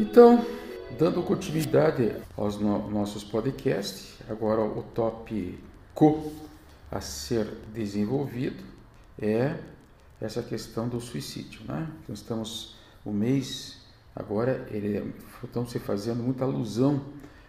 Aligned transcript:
Então, 0.00 0.46
dando 0.96 1.24
continuidade 1.24 2.14
aos 2.36 2.56
no 2.56 2.88
nossos 2.88 3.24
podcasts, 3.24 4.14
agora 4.30 4.62
o 4.62 4.80
tópico 4.94 6.32
a 6.88 7.00
ser 7.00 7.46
desenvolvido 7.74 8.62
é 9.20 9.58
essa 10.20 10.40
questão 10.40 10.88
do 10.88 11.00
suicídio, 11.00 11.62
né? 11.66 11.90
Então 12.04 12.14
estamos 12.14 12.76
o 13.04 13.10
mês 13.10 13.78
agora 14.14 14.68
ele 14.70 15.12
estamos 15.42 15.72
se 15.72 15.80
fazendo 15.80 16.22
muita 16.22 16.44
alusão 16.44 17.04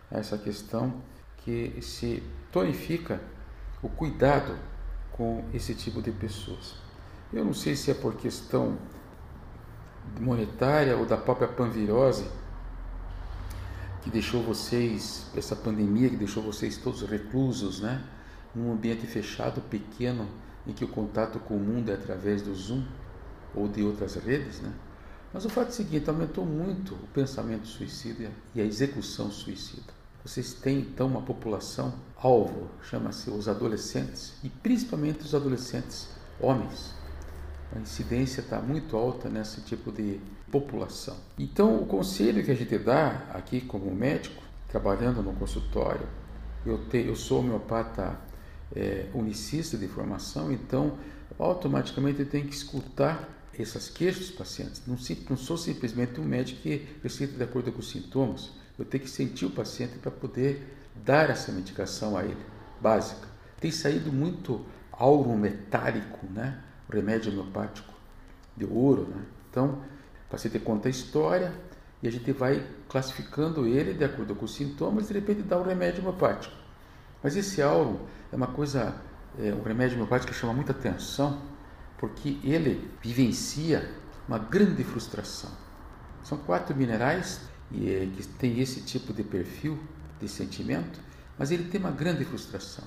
a 0.09 0.17
essa 0.17 0.35
questão 0.35 0.91
que 1.45 1.79
se 1.83 2.23
tonifica 2.51 3.21
o 3.79 3.89
cuidado 3.89 4.57
com 5.11 5.43
esse 5.53 5.75
tipo 5.75 6.01
de 6.01 6.11
pessoas. 6.11 6.73
Eu 7.31 7.45
não 7.45 7.53
sei 7.53 7.75
se 7.75 7.91
é 7.91 7.93
por 7.93 8.15
questão 8.15 8.75
monetária 10.19 10.97
ou 10.97 11.05
da 11.05 11.17
própria 11.17 11.47
panvirose 11.47 12.25
que 14.01 14.09
deixou 14.09 14.41
vocês, 14.41 15.27
essa 15.35 15.55
pandemia 15.55 16.09
que 16.09 16.15
deixou 16.15 16.41
vocês 16.41 16.77
todos 16.77 17.01
reclusos, 17.01 17.81
né? 17.81 18.03
Num 18.55 18.71
ambiente 18.71 19.05
fechado, 19.05 19.61
pequeno, 19.61 20.27
em 20.65 20.73
que 20.73 20.83
o 20.83 20.87
contato 20.87 21.39
com 21.39 21.55
o 21.55 21.59
mundo 21.59 21.91
é 21.91 21.93
através 21.93 22.41
do 22.41 22.53
Zoom 22.55 22.83
ou 23.53 23.67
de 23.67 23.83
outras 23.83 24.15
redes, 24.15 24.61
né? 24.61 24.73
Mas 25.33 25.45
o 25.45 25.49
fato 25.49 25.67
é 25.67 25.69
o 25.69 25.73
seguinte, 25.73 26.09
aumentou 26.09 26.45
muito 26.45 26.95
o 26.95 27.07
pensamento 27.13 27.67
suicida 27.67 28.31
e 28.55 28.61
a 28.61 28.65
execução 28.65 29.29
suicida. 29.29 29.93
Vocês 30.23 30.53
têm 30.53 30.79
então 30.79 31.07
uma 31.07 31.21
população 31.21 31.93
alvo, 32.17 32.69
chama-se 32.81 33.29
os 33.29 33.47
adolescentes, 33.47 34.33
e 34.43 34.49
principalmente 34.49 35.21
os 35.21 35.35
adolescentes 35.35 36.09
homens. 36.39 36.93
A 37.75 37.79
incidência 37.79 38.41
está 38.41 38.59
muito 38.59 38.97
alta 38.97 39.29
nesse 39.29 39.61
tipo 39.61 39.91
de 39.91 40.19
população. 40.51 41.17
Então, 41.37 41.81
o 41.81 41.85
conselho 41.85 42.43
que 42.43 42.51
a 42.51 42.55
gente 42.55 42.77
dá 42.77 43.27
aqui 43.33 43.61
como 43.61 43.93
médico, 43.93 44.41
trabalhando 44.67 45.21
no 45.21 45.33
consultório, 45.33 46.07
eu, 46.65 46.77
te, 46.89 46.97
eu 46.97 47.15
sou 47.15 47.39
homeopata 47.39 48.19
é, 48.75 49.07
unicista 49.13 49.77
de 49.77 49.87
formação, 49.87 50.51
então 50.51 50.97
automaticamente 51.37 52.19
eu 52.19 52.25
tenho 52.25 52.47
que 52.47 52.55
escutar 52.55 53.29
essas 53.57 53.89
queixas 53.89 54.27
dos 54.27 54.31
pacientes. 54.31 54.81
Não, 54.87 54.97
não 55.29 55.37
sou 55.37 55.57
simplesmente 55.57 56.19
um 56.19 56.23
médico 56.23 56.61
que 56.61 56.87
receita 57.03 57.33
de 57.35 57.43
acordo 57.43 57.71
com 57.71 57.79
os 57.79 57.89
sintomas. 57.89 58.51
Eu 58.77 58.85
tenho 58.85 59.03
que 59.03 59.09
sentir 59.09 59.45
o 59.45 59.49
paciente 59.49 59.97
para 59.99 60.11
poder 60.11 60.77
dar 61.03 61.29
essa 61.29 61.51
medicação 61.51 62.17
a 62.17 62.23
ele, 62.23 62.37
básica. 62.81 63.27
Tem 63.59 63.71
saído 63.71 64.11
muito 64.11 64.65
auro 64.91 65.35
metálico, 65.37 66.25
né? 66.27 66.63
Remédio 66.89 67.31
homeopático 67.31 67.93
de 68.55 68.65
ouro, 68.65 69.07
né? 69.07 69.23
Então, 69.49 69.83
o 70.27 70.29
paciente 70.29 70.59
conta 70.59 70.87
a 70.87 70.91
história 70.91 71.53
e 72.01 72.07
a 72.07 72.11
gente 72.11 72.31
vai 72.31 72.65
classificando 72.87 73.67
ele 73.67 73.93
de 73.93 74.03
acordo 74.03 74.35
com 74.35 74.45
os 74.45 74.53
sintomas 74.53 75.05
e 75.05 75.13
de 75.13 75.19
repente 75.19 75.41
dá 75.41 75.57
o 75.57 75.63
remédio 75.63 76.01
homeopático. 76.01 76.55
Mas 77.21 77.35
esse 77.35 77.61
auro 77.61 77.99
é 78.31 78.35
uma 78.35 78.47
coisa, 78.47 78.95
é 79.37 79.53
um 79.53 79.61
remédio 79.61 79.95
homeopático 79.95 80.31
que 80.31 80.37
chama 80.37 80.53
muita 80.53 80.71
atenção, 80.71 81.41
porque 81.97 82.37
ele 82.43 82.89
vivencia 83.01 83.89
uma 84.27 84.39
grande 84.39 84.83
frustração. 84.83 85.51
São 86.23 86.37
quatro 86.37 86.75
minerais 86.75 87.41
é, 87.73 88.07
que 88.15 88.27
têm 88.27 88.59
esse 88.59 88.81
tipo 88.81 89.11
de 89.11 89.23
perfil 89.23 89.77
de 90.19 90.27
sentimento, 90.27 90.99
mas 91.37 91.51
ele 91.51 91.65
tem 91.65 91.79
uma 91.79 91.91
grande 91.91 92.23
frustração, 92.25 92.85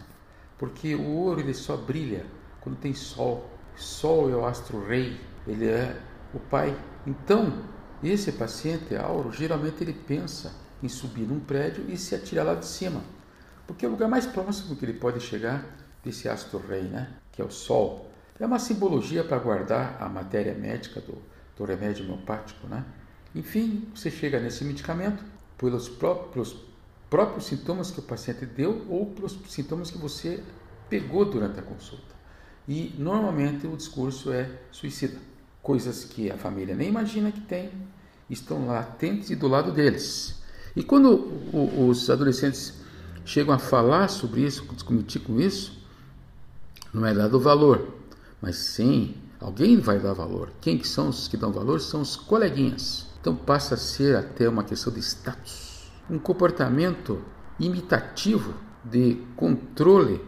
porque 0.59 0.94
o 0.94 1.06
ouro 1.06 1.41
ele 1.41 1.55
só 1.55 1.77
brilha 1.77 2.25
quando 2.61 2.77
tem 2.77 2.94
sol. 2.94 3.50
Sol 3.77 4.31
é 4.31 4.34
o 4.34 4.45
astro 4.45 4.84
rei, 4.87 5.20
ele 5.47 5.69
é 5.69 6.01
o 6.34 6.39
pai. 6.39 6.77
Então, 7.06 7.65
esse 8.03 8.33
paciente 8.33 8.97
auro, 8.97 9.33
geralmente 9.33 9.83
ele 9.83 9.92
pensa 9.92 10.53
em 10.83 10.89
subir 10.89 11.23
num 11.23 11.41
prédio 11.41 11.84
e 11.89 11.97
se 11.97 12.15
atirar 12.15 12.45
lá 12.45 12.55
de 12.55 12.67
cima, 12.67 13.03
porque 13.67 13.84
é 13.84 13.89
o 13.89 13.93
lugar 13.93 14.09
mais 14.09 14.27
próximo 14.27 14.77
que 14.77 14.84
ele 14.84 14.94
pode 14.94 15.21
chegar 15.21 15.65
desse 16.05 16.28
astro 16.28 16.59
rei, 16.59 16.83
né? 16.83 17.12
que 17.31 17.41
é 17.41 17.44
o 17.44 17.50
sol. 17.50 18.10
É 18.38 18.44
uma 18.44 18.59
simbologia 18.59 19.22
para 19.22 19.38
guardar 19.38 19.97
a 20.00 20.09
matéria 20.09 20.54
médica 20.54 21.00
do, 21.00 21.16
do 21.56 21.65
remédio 21.65 22.04
homeopático. 22.04 22.66
Né? 22.66 22.84
Enfim, 23.34 23.89
você 23.94 24.10
chega 24.10 24.41
nesse 24.41 24.65
medicamento 24.65 25.22
pelos 25.56 25.89
próprios, 25.89 26.56
próprios 27.09 27.47
sintomas 27.47 27.91
que 27.93 28.00
o 28.00 28.03
paciente 28.03 28.44
deu 28.44 28.84
ou 28.89 29.06
pelos 29.06 29.39
sintomas 29.49 29.91
que 29.91 29.99
você 29.99 30.43
pegou 30.89 31.25
durante 31.25 31.60
a 31.60 31.62
consulta. 31.62 32.12
E 32.69 32.95
normalmente 32.99 33.67
o 33.67 33.77
discurso 33.77 34.33
é 34.33 34.49
suicida. 34.71 35.19
Coisas 35.62 36.05
que 36.05 36.31
a 36.31 36.37
família 36.37 36.75
nem 36.75 36.89
imagina 36.89 37.31
que 37.31 37.41
tem, 37.41 37.71
estão 38.28 38.67
lá 38.67 38.75
latentes 38.75 39.31
e 39.31 39.37
do 39.37 39.49
lado 39.49 39.73
deles. 39.73 40.43
E 40.75 40.83
quando 40.83 41.31
os 41.53 42.09
adolescentes 42.09 42.75
chegam 43.25 43.55
a 43.55 43.59
falar 43.59 44.09
sobre 44.09 44.43
isso, 44.43 44.67
discutir 44.72 45.21
com 45.21 45.41
isso, 45.41 45.83
não 46.93 47.06
é 47.06 47.15
dado 47.15 47.39
valor, 47.39 47.95
mas 48.41 48.56
sim, 48.56 49.15
alguém 49.41 49.78
vai 49.78 49.99
dar 49.99 50.12
valor. 50.12 50.53
Quem 50.61 50.78
que 50.78 50.87
são 50.87 51.09
os 51.09 51.28
que 51.28 51.37
dão 51.37 51.53
valor? 51.53 51.81
São 51.81 52.01
os 52.01 52.17
coleguinhas. 52.17 53.06
Então 53.21 53.37
passa 53.37 53.75
a 53.75 53.78
ser 53.78 54.17
até 54.17 54.49
uma 54.49 54.65
questão 54.65 54.93
de 54.93 55.01
status, 55.01 55.93
um 56.11 56.19
comportamento 56.19 57.22
imitativo 57.61 58.55
de 58.84 59.22
controle 59.37 60.21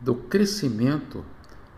do 0.00 0.14
crescimento 0.14 1.24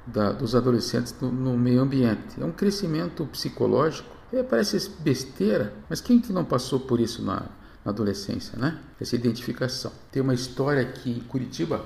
da, 0.07 0.33
dos 0.33 0.55
adolescentes 0.55 1.15
no, 1.21 1.31
no, 1.31 1.55
meio 1.57 1.81
ambiente. 1.81 2.41
É 2.41 2.45
um 2.45 2.53
crescimento 2.53 3.25
psicológico. 3.27 4.09
É, 4.33 4.43
parece 4.43 4.91
besteira, 5.01 5.75
mas 5.89 6.01
quem 6.01 6.21
que 6.21 6.33
não 6.33 6.45
passou 6.45 6.81
por 6.81 6.99
isso 7.01 7.23
na, 7.23 7.47
na 7.85 7.93
adolescência, 7.93 8.59
né? 8.59 8.81
Essa 9.01 9.15
identificação. 9.15 9.93
Tem 10.11 10.21
uma 10.23 10.35
história 10.35 10.83
aqui 10.83 11.11
em 11.11 11.21
Curitiba, 11.21 11.85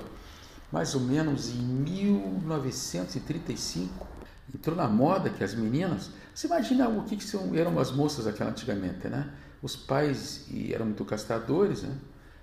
mais 0.71 0.95
ou 0.95 1.01
menos 1.01 1.49
em 1.49 1.61
1935, 1.61 4.07
entrou 4.53 4.75
na 4.75 4.87
moda 4.87 5.29
que 5.29 5.43
as 5.43 5.53
meninas. 5.53 6.09
Você 6.33 6.47
imagina 6.47 6.87
o 6.87 7.03
que, 7.03 7.17
que 7.17 7.23
são, 7.23 7.53
eram 7.53 7.77
as 7.79 7.91
moças 7.91 8.25
aquela 8.27 8.51
antigamente, 8.51 9.09
né? 9.09 9.29
Os 9.61 9.75
pais 9.75 10.47
eram 10.71 10.85
muito 10.85 11.03
castradores, 11.03 11.83
né? 11.83 11.93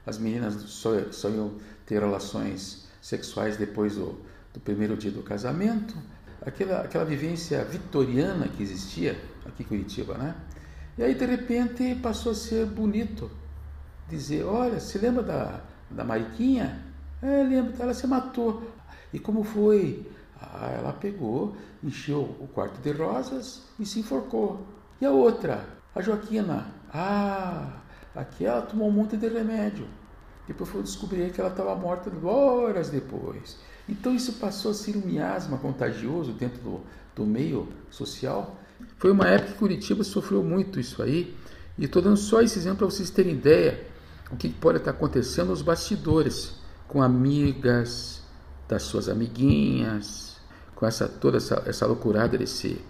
As 0.06 0.18
meninas 0.18 0.52
só, 0.64 0.90
só 1.10 1.30
iam 1.30 1.54
ter 1.86 2.00
relações 2.00 2.86
sexuais 3.00 3.56
depois 3.56 3.96
do, 3.96 4.18
do 4.54 4.60
primeiro 4.60 4.96
dia 4.96 5.10
do 5.10 5.22
casamento. 5.22 5.94
Aquela, 6.40 6.82
aquela 6.82 7.04
vivência 7.04 7.64
vitoriana 7.64 8.48
que 8.48 8.62
existia 8.62 9.20
aqui 9.44 9.62
em 9.62 9.66
Curitiba, 9.66 10.16
né? 10.16 10.34
E 10.96 11.02
aí, 11.02 11.14
de 11.14 11.26
repente, 11.26 11.94
passou 11.96 12.32
a 12.32 12.34
ser 12.34 12.66
bonito 12.66 13.30
dizer: 14.08 14.44
Olha, 14.44 14.78
se 14.78 14.96
lembra 14.98 15.22
da, 15.22 15.60
da 15.90 16.04
Mariquinha? 16.04 16.84
É, 17.20 17.42
lembro, 17.42 17.74
ela 17.80 17.92
se 17.92 18.06
matou. 18.06 18.70
E 19.12 19.18
como 19.18 19.42
foi? 19.42 20.06
Ah, 20.40 20.70
ela 20.70 20.92
pegou, 20.92 21.56
encheu 21.82 22.36
o 22.40 22.46
quarto 22.46 22.80
de 22.80 22.92
rosas 22.92 23.62
e 23.78 23.86
se 23.86 24.00
enforcou. 24.00 24.66
E 25.00 25.06
a 25.06 25.10
outra, 25.10 25.66
a 25.94 26.02
Joaquina? 26.02 26.66
Ah, 26.92 27.80
aquela 28.14 28.62
tomou 28.62 28.88
um 28.88 28.92
monte 28.92 29.16
de 29.16 29.28
remédio. 29.28 29.88
Depois 30.46 30.68
foi 30.68 30.82
descobrir 30.82 31.32
que 31.32 31.40
ela 31.40 31.50
estava 31.50 31.74
morta 31.74 32.10
horas 32.26 32.90
depois. 32.90 33.56
Então 33.88 34.14
isso 34.14 34.34
passou 34.34 34.70
a 34.70 34.74
ser 34.74 34.96
um 34.96 35.06
miasma 35.06 35.58
contagioso 35.58 36.32
dentro 36.32 36.60
do, 36.62 36.80
do 37.14 37.26
meio 37.26 37.68
social. 37.90 38.58
Foi 38.98 39.10
uma 39.10 39.28
época 39.28 39.52
que 39.52 39.58
Curitiba 39.58 40.02
sofreu 40.04 40.42
muito 40.42 40.80
isso 40.80 41.02
aí. 41.02 41.36
E 41.76 41.84
estou 41.84 42.00
dando 42.00 42.16
só 42.16 42.40
esse 42.40 42.58
exemplo 42.58 42.78
para 42.78 42.86
vocês 42.86 43.10
terem 43.10 43.32
ideia 43.32 43.86
o 44.30 44.36
que 44.36 44.48
pode 44.48 44.78
estar 44.78 44.92
acontecendo 44.92 45.48
nos 45.48 45.62
bastidores, 45.62 46.54
com 46.88 47.02
amigas, 47.02 48.22
das 48.68 48.82
suas 48.82 49.08
amiguinhas, 49.08 50.36
com 50.74 50.86
essa 50.86 51.08
toda 51.08 51.36
essa, 51.36 51.62
essa 51.66 51.86
loucurada 51.86 52.36
desse, 52.38 52.80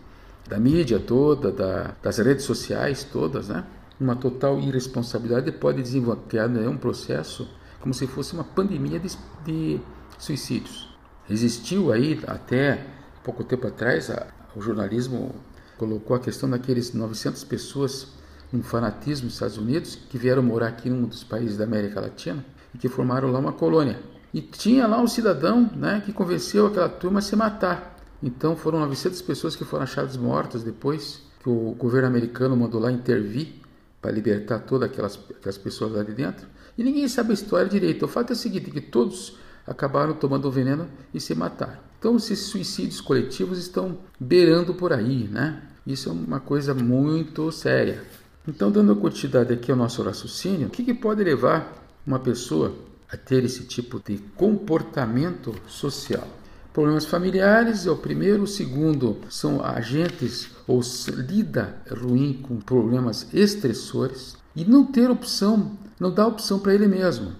da 0.48 0.58
mídia 0.58 1.00
toda, 1.00 1.50
da, 1.50 1.94
das 2.02 2.18
redes 2.18 2.44
sociais 2.44 3.04
todas, 3.04 3.48
né? 3.48 3.64
Uma 4.00 4.16
total 4.16 4.58
irresponsabilidade 4.58 5.50
pode 5.52 5.82
desenvolver 5.82 6.48
né, 6.48 6.68
um 6.68 6.76
processo 6.76 7.48
como 7.80 7.92
se 7.94 8.06
fosse 8.06 8.32
uma 8.32 8.42
pandemia 8.42 8.98
de, 8.98 9.16
de 9.44 9.80
suicídios. 10.18 10.88
Existiu 11.28 11.92
aí 11.92 12.20
até 12.26 12.86
pouco 13.22 13.42
tempo 13.42 13.66
atrás, 13.66 14.10
a, 14.10 14.26
o 14.54 14.60
jornalismo 14.60 15.34
colocou 15.78 16.16
a 16.16 16.20
questão 16.20 16.48
daqueles 16.48 16.92
900 16.92 17.42
pessoas 17.44 18.08
um 18.52 18.62
fanatismo 18.62 19.24
nos 19.24 19.34
Estados 19.34 19.58
Unidos 19.58 19.96
que 19.96 20.16
vieram 20.16 20.42
morar 20.42 20.68
aqui 20.68 20.88
em 20.88 20.92
um 20.92 21.06
dos 21.06 21.24
países 21.24 21.56
da 21.56 21.64
América 21.64 22.00
Latina 22.00 22.44
e 22.72 22.78
que 22.78 22.88
formaram 22.88 23.30
lá 23.30 23.38
uma 23.38 23.52
colônia. 23.52 23.98
E 24.32 24.40
tinha 24.40 24.86
lá 24.86 25.00
um 25.00 25.06
cidadão 25.06 25.70
né, 25.74 26.02
que 26.04 26.12
convenceu 26.12 26.66
aquela 26.66 26.88
turma 26.88 27.18
a 27.18 27.22
se 27.22 27.34
matar. 27.34 27.96
Então 28.22 28.56
foram 28.56 28.80
900 28.80 29.22
pessoas 29.22 29.56
que 29.56 29.64
foram 29.64 29.84
achadas 29.84 30.16
mortas 30.16 30.62
depois 30.62 31.22
que 31.42 31.48
o 31.48 31.74
governo 31.76 32.08
americano 32.08 32.56
mandou 32.56 32.80
lá 32.80 32.90
intervir 32.90 33.54
para 34.00 34.10
libertar 34.10 34.60
todas 34.60 34.88
aquelas, 34.88 35.18
aquelas 35.30 35.58
pessoas 35.58 35.92
lá 35.92 36.02
de 36.02 36.12
dentro. 36.12 36.46
E 36.76 36.82
ninguém 36.82 37.06
sabe 37.08 37.30
a 37.30 37.34
história 37.34 37.68
direito. 37.68 38.04
O 38.04 38.08
fato 38.08 38.30
é 38.30 38.32
o 38.32 38.36
seguinte, 38.36 38.70
que 38.70 38.80
todos 38.80 39.36
acabaram 39.66 40.14
tomando 40.14 40.46
o 40.46 40.50
veneno 40.50 40.88
e 41.12 41.20
se 41.20 41.34
mataram. 41.34 41.78
Então 41.98 42.16
esses 42.16 42.38
suicídios 42.40 43.00
coletivos 43.00 43.58
estão 43.58 43.98
beirando 44.18 44.74
por 44.74 44.92
aí, 44.92 45.28
né? 45.28 45.62
Isso 45.86 46.08
é 46.08 46.12
uma 46.12 46.40
coisa 46.40 46.74
muito 46.74 47.50
séria. 47.52 48.02
Então, 48.46 48.70
dando 48.70 48.94
continuidade 48.96 49.54
aqui 49.54 49.70
ao 49.70 49.76
nosso 49.76 50.02
raciocínio, 50.02 50.68
o 50.68 50.70
que, 50.70 50.84
que 50.84 50.92
pode 50.92 51.24
levar 51.24 51.82
uma 52.06 52.18
pessoa 52.18 52.74
a 53.10 53.16
ter 53.16 53.42
esse 53.44 53.64
tipo 53.64 54.00
de 54.04 54.18
comportamento 54.36 55.54
social? 55.66 56.26
Problemas 56.72 57.06
familiares 57.06 57.86
é 57.86 57.90
o 57.90 57.96
primeiro, 57.96 58.42
o 58.42 58.46
segundo 58.46 59.18
são 59.30 59.64
agentes 59.64 60.50
ou 60.66 60.80
lida 61.28 61.76
ruim 61.88 62.34
com 62.42 62.56
problemas 62.56 63.28
estressores 63.32 64.36
e 64.54 64.64
não 64.64 64.84
ter 64.84 65.10
opção, 65.10 65.72
não 65.98 66.12
dá 66.12 66.26
opção 66.26 66.58
para 66.58 66.74
ele 66.74 66.86
mesmo. 66.86 67.32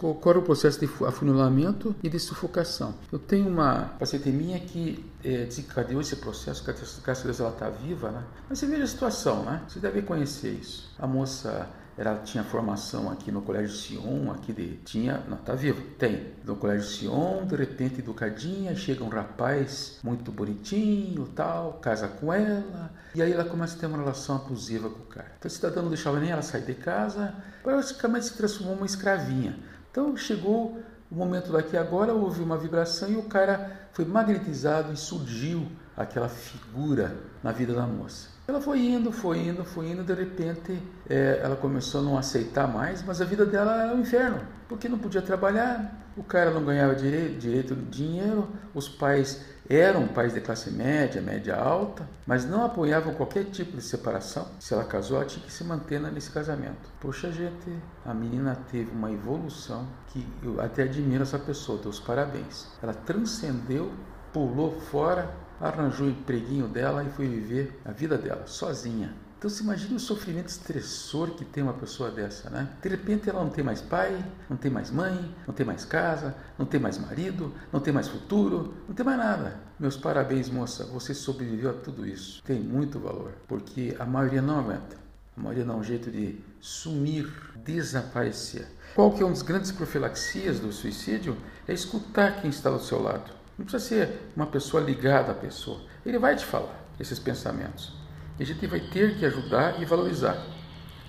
Ocorre 0.00 0.38
o 0.38 0.42
processo 0.42 0.78
de 0.78 0.88
afunilamento 1.04 1.94
e 2.02 2.08
de 2.08 2.18
sufocação. 2.18 2.94
Eu 3.10 3.18
tenho 3.18 3.48
uma 3.48 3.94
paciente 3.98 4.28
minha 4.30 4.60
que 4.60 5.04
é, 5.24 5.44
desencadeou 5.44 6.00
esse 6.00 6.16
processo, 6.16 6.62
graças 6.64 7.22
a 7.22 7.24
Deus 7.24 7.40
ela 7.40 7.50
está 7.50 7.70
viva, 7.70 8.10
né? 8.10 8.22
Mas 8.48 8.58
você 8.58 8.66
veja 8.66 8.84
a 8.84 8.86
situação, 8.86 9.44
né? 9.44 9.62
Você 9.66 9.80
deve 9.80 10.02
conhecer 10.02 10.50
isso. 10.50 10.90
A 10.98 11.06
moça 11.06 11.68
ela 11.96 12.16
tinha 12.18 12.42
formação 12.42 13.10
aqui 13.10 13.30
no 13.30 13.42
Colégio 13.42 13.76
Sion, 13.76 14.30
aqui 14.30 14.52
de 14.52 14.76
tinha, 14.78 15.22
não 15.28 15.36
tá 15.36 15.54
vivo, 15.54 15.82
tem. 15.98 16.32
No 16.44 16.56
Colégio 16.56 16.88
Sion, 16.88 17.44
de 17.44 17.54
repente 17.54 18.00
educadinha, 18.00 18.74
chega 18.74 19.04
um 19.04 19.08
rapaz 19.08 19.98
muito 20.02 20.32
bonitinho, 20.32 21.26
tal, 21.34 21.74
casa 21.74 22.08
com 22.08 22.32
ela, 22.32 22.90
e 23.14 23.22
aí 23.22 23.32
ela 23.32 23.44
começa 23.44 23.76
a 23.76 23.78
ter 23.78 23.86
uma 23.86 23.98
relação 23.98 24.36
abusiva 24.36 24.88
com 24.88 25.00
o 25.00 25.06
cara. 25.06 25.32
Então 25.38 25.48
o 25.48 25.52
cidadão 25.52 25.82
não 25.82 25.90
deixava 25.90 26.18
nem 26.18 26.30
ela 26.30 26.42
sair 26.42 26.64
de 26.64 26.74
casa, 26.74 27.34
praticamente 27.62 28.26
se 28.26 28.36
transformou 28.36 28.76
uma 28.76 28.86
escravinha. 28.86 29.58
Então 29.90 30.16
chegou 30.16 30.82
o 31.10 31.14
momento 31.14 31.52
daqui 31.52 31.76
agora, 31.76 32.14
houve 32.14 32.42
uma 32.42 32.56
vibração 32.56 33.10
e 33.10 33.16
o 33.16 33.24
cara 33.24 33.88
foi 33.92 34.06
magnetizado 34.06 34.92
e 34.94 34.96
surgiu 34.96 35.70
aquela 35.94 36.28
figura 36.28 37.14
na 37.42 37.52
vida 37.52 37.74
da 37.74 37.86
moça. 37.86 38.28
Ela 38.52 38.60
foi 38.60 38.80
indo, 38.80 39.10
foi 39.10 39.38
indo, 39.38 39.64
foi 39.64 39.88
indo, 39.88 40.04
de 40.04 40.12
repente 40.12 40.78
é, 41.08 41.40
ela 41.42 41.56
começou 41.56 42.02
a 42.02 42.04
não 42.04 42.18
aceitar 42.18 42.68
mais, 42.68 43.02
mas 43.02 43.18
a 43.22 43.24
vida 43.24 43.46
dela 43.46 43.84
era 43.84 43.94
um 43.94 44.00
inferno, 44.00 44.42
porque 44.68 44.90
não 44.90 44.98
podia 44.98 45.22
trabalhar, 45.22 46.06
o 46.14 46.22
cara 46.22 46.50
não 46.50 46.62
ganhava 46.62 46.94
direito, 46.94 47.38
direito 47.38 47.74
dinheiro, 47.74 48.46
os 48.74 48.90
pais 48.90 49.42
eram 49.70 50.06
pais 50.06 50.34
de 50.34 50.42
classe 50.42 50.70
média, 50.70 51.22
média 51.22 51.56
alta, 51.56 52.06
mas 52.26 52.44
não 52.44 52.62
apoiavam 52.62 53.14
qualquer 53.14 53.44
tipo 53.44 53.74
de 53.74 53.82
separação. 53.82 54.46
Se 54.60 54.74
ela 54.74 54.84
casou, 54.84 55.16
ela 55.16 55.24
tinha 55.24 55.46
que 55.46 55.50
se 55.50 55.64
manter 55.64 55.98
nesse 55.98 56.30
casamento. 56.30 56.90
Poxa, 57.00 57.32
gente, 57.32 57.74
a 58.04 58.12
menina 58.12 58.54
teve 58.70 58.90
uma 58.90 59.10
evolução 59.10 59.88
que 60.08 60.26
eu 60.42 60.60
até 60.60 60.82
admiro 60.82 61.22
essa 61.22 61.38
pessoa, 61.38 61.78
dou 61.78 61.88
os 61.88 62.00
parabéns. 62.00 62.68
Ela 62.82 62.92
transcendeu, 62.92 63.90
pulou 64.30 64.78
fora 64.78 65.30
arranjou 65.62 66.08
o 66.08 66.10
empreguinho 66.10 66.66
dela 66.66 67.04
e 67.04 67.10
foi 67.10 67.28
viver 67.28 67.80
a 67.84 67.92
vida 67.92 68.18
dela 68.18 68.46
sozinha. 68.46 69.14
Então 69.38 69.50
se 69.50 69.62
imagina 69.62 69.96
o 69.96 70.00
sofrimento 70.00 70.48
estressor 70.48 71.30
que 71.30 71.44
tem 71.44 71.62
uma 71.62 71.72
pessoa 71.72 72.10
dessa, 72.10 72.48
né? 72.48 72.68
De 72.80 72.88
repente 72.88 73.28
ela 73.28 73.42
não 73.42 73.50
tem 73.50 73.64
mais 73.64 73.80
pai, 73.80 74.24
não 74.48 74.56
tem 74.56 74.70
mais 74.70 74.90
mãe, 74.90 75.34
não 75.46 75.52
tem 75.52 75.66
mais 75.66 75.84
casa, 75.84 76.34
não 76.56 76.64
tem 76.64 76.78
mais 76.78 76.96
marido, 76.98 77.52
não 77.72 77.80
tem 77.80 77.92
mais 77.92 78.06
futuro, 78.06 78.74
não 78.86 78.94
tem 78.94 79.04
mais 79.04 79.18
nada. 79.18 79.60
Meus 79.80 79.96
parabéns, 79.96 80.48
moça, 80.48 80.84
você 80.84 81.12
sobreviveu 81.12 81.70
a 81.70 81.74
tudo 81.74 82.06
isso. 82.06 82.40
Tem 82.44 82.60
muito 82.60 83.00
valor, 83.00 83.32
porque 83.48 83.96
a 83.98 84.04
maioria 84.04 84.42
não 84.42 84.60
aguenta. 84.60 84.96
A 85.36 85.40
maioria 85.40 85.64
dá 85.64 85.74
um 85.74 85.82
jeito 85.82 86.08
de 86.08 86.38
sumir, 86.60 87.28
desaparecer. 87.64 88.68
Qual 88.94 89.10
que 89.10 89.22
é 89.22 89.24
uma 89.24 89.32
das 89.32 89.42
grandes 89.42 89.72
profilaxias 89.72 90.60
do 90.60 90.70
suicídio? 90.72 91.36
É 91.66 91.72
escutar 91.72 92.40
quem 92.40 92.50
está 92.50 92.70
do 92.70 92.78
seu 92.78 93.02
lado. 93.02 93.41
Não 93.62 93.66
precisa 93.68 93.88
ser 93.88 94.32
uma 94.34 94.46
pessoa 94.46 94.82
ligada 94.82 95.30
à 95.30 95.34
pessoa. 95.36 95.80
Ele 96.04 96.18
vai 96.18 96.34
te 96.34 96.44
falar 96.44 96.84
esses 96.98 97.20
pensamentos. 97.20 97.92
E 98.36 98.42
a 98.42 98.46
gente 98.46 98.66
vai 98.66 98.80
ter 98.80 99.16
que 99.16 99.24
ajudar 99.24 99.80
e 99.80 99.84
valorizar. 99.84 100.36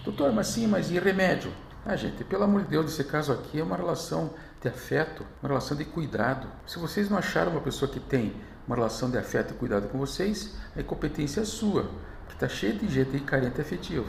Doutor, 0.06 0.32
mas 0.32 0.48
sim, 0.48 0.68
mas 0.68 0.92
e 0.92 1.00
remédio? 1.00 1.52
Ah, 1.84 1.96
gente, 1.96 2.24
pelo 2.24 2.44
amor 2.44 2.62
de 2.62 2.68
Deus, 2.68 2.92
esse 2.92 3.04
caso 3.06 3.34
aqui 3.34 3.60
é 3.60 3.64
uma 3.64 3.76
relação 3.76 4.36
de 4.62 4.68
afeto, 4.68 5.26
uma 5.42 5.50
relação 5.50 5.76
de 5.76 5.84
cuidado. 5.84 6.48
Se 6.68 6.78
vocês 6.78 7.10
não 7.10 7.18
acharam 7.18 7.54
uma 7.54 7.62
pessoa 7.62 7.90
que 7.90 8.00
tem 8.00 8.36
uma 8.68 8.76
relação 8.76 9.10
de 9.10 9.18
afeto 9.18 9.56
e 9.56 9.58
cuidado 9.58 9.90
com 9.90 9.98
vocês, 9.98 10.54
a 10.76 10.82
incompetência 10.82 11.42
é 11.42 11.46
sua, 11.46 11.90
que 12.28 12.36
está 12.36 12.48
cheia 12.48 12.74
de 12.74 12.88
gente 12.88 13.20
carente 13.22 13.60
afetivo. 13.62 14.06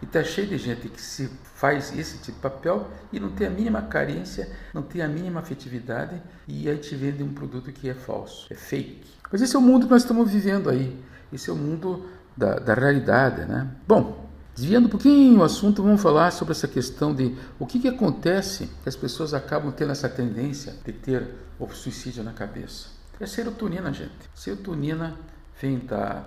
E 0.00 0.04
está 0.04 0.22
cheio 0.22 0.46
de 0.46 0.58
gente 0.58 0.88
que 0.88 1.00
se 1.00 1.28
faz 1.54 1.96
esse 1.96 2.18
tipo 2.18 2.36
de 2.36 2.42
papel 2.42 2.88
e 3.12 3.18
não 3.18 3.30
tem 3.30 3.46
a 3.46 3.50
mínima 3.50 3.82
carência, 3.82 4.48
não 4.72 4.82
tem 4.82 5.02
a 5.02 5.08
mínima 5.08 5.40
afetividade 5.40 6.22
e 6.46 6.68
aí 6.68 6.78
te 6.78 6.94
vende 6.94 7.22
um 7.22 7.32
produto 7.32 7.72
que 7.72 7.88
é 7.88 7.94
falso, 7.94 8.46
é 8.50 8.54
fake. 8.54 9.10
Mas 9.30 9.42
esse 9.42 9.56
é 9.56 9.58
o 9.58 9.62
mundo 9.62 9.86
que 9.86 9.92
nós 9.92 10.02
estamos 10.02 10.30
vivendo 10.30 10.70
aí. 10.70 10.96
Esse 11.32 11.50
é 11.50 11.52
o 11.52 11.56
mundo 11.56 12.06
da, 12.36 12.54
da 12.54 12.74
realidade, 12.74 13.44
né? 13.44 13.68
Bom, 13.86 14.28
desviando 14.54 14.86
um 14.86 14.90
pouquinho 14.90 15.40
o 15.40 15.42
assunto, 15.42 15.82
vamos 15.82 16.00
falar 16.00 16.30
sobre 16.30 16.52
essa 16.52 16.68
questão 16.68 17.14
de 17.14 17.36
o 17.58 17.66
que, 17.66 17.80
que 17.80 17.88
acontece 17.88 18.68
que 18.82 18.88
as 18.88 18.96
pessoas 18.96 19.34
acabam 19.34 19.72
tendo 19.72 19.92
essa 19.92 20.08
tendência 20.08 20.74
de 20.84 20.92
ter 20.92 21.28
o 21.58 21.68
suicídio 21.68 22.22
na 22.22 22.32
cabeça. 22.32 22.86
É 23.20 23.26
serotonina, 23.26 23.92
gente. 23.92 24.12
Serotonina 24.34 25.16
vem 25.60 25.78
da 25.78 26.24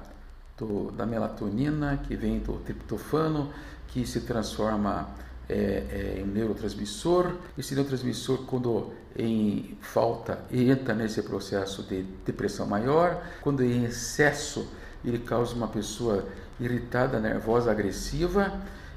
do, 0.58 0.92
da 0.92 1.06
melatonina, 1.06 1.98
que 1.98 2.16
vem 2.16 2.40
do 2.40 2.54
triptofano, 2.60 3.52
que 3.88 4.06
se 4.06 4.22
transforma 4.22 5.10
é, 5.50 5.54
é, 5.56 6.22
em 6.22 6.26
neurotransmissor. 6.26 7.34
Esse 7.58 7.74
neurotransmissor, 7.74 8.46
quando 8.46 8.94
em 9.18 9.78
falta, 9.82 10.40
entra 10.52 10.94
nesse 10.94 11.22
processo 11.22 11.84
de 11.84 12.04
depressão 12.26 12.66
maior. 12.66 13.22
Quando 13.42 13.64
em 13.64 13.84
excesso, 13.84 14.68
ele 15.04 15.20
causa 15.20 15.54
uma 15.56 15.68
pessoa 15.68 16.26
irritada, 16.60 17.20
nervosa, 17.20 17.72
agressiva. 17.72 18.54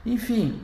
Enfim, 0.06 0.60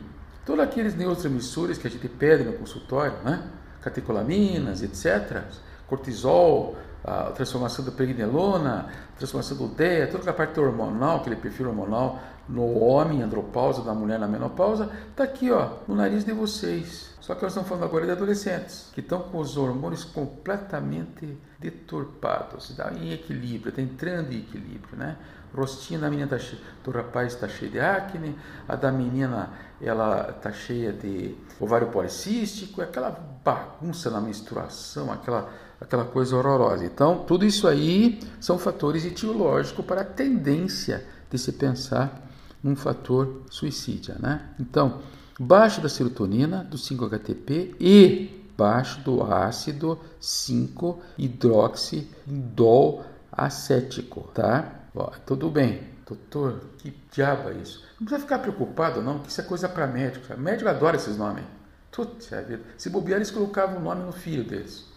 todos 0.46 0.62
aqueles 0.62 0.94
neurotransmissores 0.94 1.78
que 1.78 1.86
a 1.86 1.90
gente 1.90 2.08
pede 2.08 2.44
no 2.44 2.52
consultório, 2.52 3.16
né? 3.24 3.50
catecolaminas, 3.82 4.82
etc., 4.82 5.42
cortisol, 5.88 6.76
a 7.04 7.30
transformação 7.30 7.84
da 7.84 7.90
pregnenolona, 7.90 8.88
transformação 9.16 9.56
do 9.56 9.68
DEA, 9.68 10.06
toda 10.06 10.30
a 10.30 10.34
parte 10.34 10.58
hormonal, 10.60 11.18
aquele 11.18 11.36
perfil 11.36 11.68
hormonal 11.68 12.20
no 12.48 12.78
homem, 12.80 13.22
andropausa, 13.22 13.82
da 13.82 13.94
mulher 13.94 14.18
na 14.18 14.26
menopausa, 14.26 14.90
está 15.10 15.24
aqui 15.24 15.50
ó, 15.50 15.76
no 15.86 15.94
nariz 15.94 16.24
de 16.24 16.32
vocês. 16.32 17.10
Só 17.20 17.34
que 17.34 17.42
nós 17.42 17.52
estamos 17.52 17.68
falando 17.68 17.84
agora 17.84 18.06
de 18.06 18.12
adolescentes, 18.12 18.90
que 18.92 19.00
estão 19.00 19.20
com 19.20 19.38
os 19.38 19.56
hormônios 19.56 20.02
completamente 20.02 21.38
deturpados, 21.58 22.74
em 23.00 23.12
equilíbrio, 23.12 23.68
está 23.68 23.80
entrando 23.80 24.32
em 24.32 24.38
equilíbrio, 24.38 24.96
né? 24.96 25.16
O 25.52 25.56
rostinho 25.56 26.00
da 26.00 26.08
menina 26.08 26.28
tá 26.28 26.38
do 26.84 26.90
rapaz 26.90 27.34
está 27.34 27.48
cheio 27.48 27.70
de 27.70 27.80
acne, 27.80 28.36
a 28.68 28.76
da 28.76 28.90
menina 28.90 29.50
ela 29.80 30.30
está 30.36 30.52
cheia 30.52 30.92
de 30.92 31.36
ovário 31.58 31.88
policístico, 31.88 32.80
aquela 32.80 33.10
bagunça 33.44 34.10
na 34.10 34.20
menstruação, 34.20 35.12
aquela 35.12 35.50
aquela 35.80 36.04
coisa 36.04 36.36
horrorosa. 36.36 36.84
Então, 36.84 37.24
tudo 37.24 37.46
isso 37.46 37.66
aí 37.66 38.20
são 38.38 38.56
fatores 38.58 39.04
etiológicos 39.04 39.84
para 39.84 40.02
a 40.02 40.04
tendência 40.04 41.04
de 41.30 41.38
se 41.38 41.50
pensar 41.52 42.28
num 42.62 42.76
fator 42.76 43.40
suicídio, 43.50 44.14
né? 44.20 44.50
Então, 44.58 45.00
baixo 45.38 45.80
da 45.80 45.88
serotonina, 45.88 46.62
do 46.62 46.76
5-HTP 46.76 47.76
e 47.80 48.44
baixo 48.56 49.00
do 49.00 49.22
ácido 49.22 49.98
5-hidroxidol 50.20 53.02
acético, 53.32 54.28
tá? 54.34 54.82
Ó, 54.94 55.10
tudo 55.24 55.48
bem. 55.48 55.88
Doutor, 56.06 56.60
que 56.76 56.94
diabo 57.10 57.48
é 57.50 57.54
isso? 57.54 57.82
Não 57.98 58.06
precisa 58.06 58.20
ficar 58.20 58.40
preocupado 58.40 59.00
não, 59.00 59.20
que 59.20 59.30
isso 59.30 59.40
é 59.40 59.44
coisa 59.44 59.66
para 59.68 59.86
médico. 59.86 60.26
Sabe? 60.26 60.42
Médico 60.42 60.68
adora 60.68 60.96
esses 60.96 61.16
nomes. 61.16 61.44
Putz, 61.92 62.30
vida. 62.30 62.60
Se 62.76 62.90
bobear, 62.90 63.16
eles 63.16 63.30
colocavam 63.30 63.78
o 63.78 63.80
nome 63.80 64.04
no 64.04 64.12
filho 64.12 64.44
deles 64.44 64.89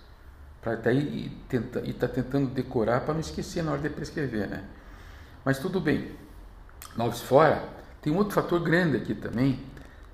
para 0.64 0.76
daí 0.76 1.30
tenta, 1.50 1.82
e 1.82 1.90
está 1.90 2.08
tentando 2.08 2.50
decorar 2.50 3.02
para 3.02 3.14
não 3.14 3.20
esquecer 3.20 3.62
na 3.62 3.74
hora 3.74 3.82
de 3.82 3.90
prescrever, 3.90 4.48
né? 4.48 4.64
Mas 5.44 5.60
tudo 5.60 5.82
bem. 5.82 6.16
Nós 6.96 7.22
fora 7.22 7.68
tem 8.02 8.14
um 8.14 8.18
outro 8.18 8.34
fator 8.34 8.62
grande 8.62 8.96
aqui 8.96 9.14
também 9.14 9.60